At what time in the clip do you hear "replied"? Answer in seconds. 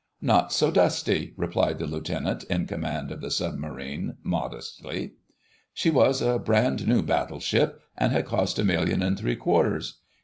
1.37-1.77